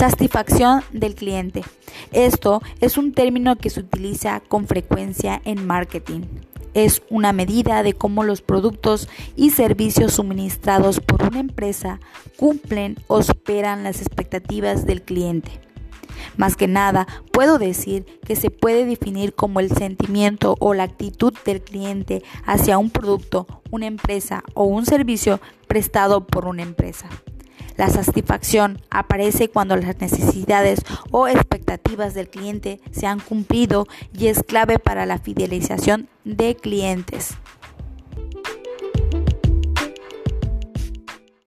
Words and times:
Satisfacción 0.00 0.82
del 0.92 1.14
cliente. 1.14 1.62
Esto 2.10 2.62
es 2.80 2.96
un 2.96 3.12
término 3.12 3.56
que 3.56 3.68
se 3.68 3.80
utiliza 3.80 4.40
con 4.40 4.66
frecuencia 4.66 5.42
en 5.44 5.66
marketing. 5.66 6.22
Es 6.72 7.02
una 7.10 7.34
medida 7.34 7.82
de 7.82 7.92
cómo 7.92 8.24
los 8.24 8.40
productos 8.40 9.10
y 9.36 9.50
servicios 9.50 10.14
suministrados 10.14 11.00
por 11.00 11.24
una 11.24 11.40
empresa 11.40 12.00
cumplen 12.38 12.96
o 13.08 13.22
superan 13.22 13.84
las 13.84 14.00
expectativas 14.00 14.86
del 14.86 15.02
cliente. 15.02 15.50
Más 16.38 16.56
que 16.56 16.66
nada, 16.66 17.06
puedo 17.30 17.58
decir 17.58 18.06
que 18.24 18.36
se 18.36 18.48
puede 18.48 18.86
definir 18.86 19.34
como 19.34 19.60
el 19.60 19.68
sentimiento 19.70 20.56
o 20.60 20.72
la 20.72 20.84
actitud 20.84 21.34
del 21.44 21.60
cliente 21.60 22.22
hacia 22.46 22.78
un 22.78 22.88
producto, 22.88 23.46
una 23.70 23.86
empresa 23.86 24.44
o 24.54 24.64
un 24.64 24.86
servicio 24.86 25.42
prestado 25.68 26.26
por 26.26 26.46
una 26.46 26.62
empresa. 26.62 27.10
La 27.80 27.88
satisfacción 27.88 28.82
aparece 28.90 29.48
cuando 29.48 29.74
las 29.74 29.98
necesidades 30.02 30.80
o 31.10 31.28
expectativas 31.28 32.12
del 32.12 32.28
cliente 32.28 32.78
se 32.90 33.06
han 33.06 33.20
cumplido 33.20 33.86
y 34.12 34.26
es 34.26 34.42
clave 34.42 34.78
para 34.78 35.06
la 35.06 35.16
fidelización 35.16 36.06
de 36.24 36.56
clientes. 36.56 37.38